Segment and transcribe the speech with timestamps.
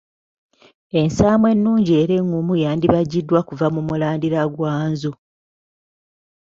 [1.01, 5.11] Ensaamu ennungi era eŋŋumu yandibajjiddwa kuva mu mulandira gwa Nzo.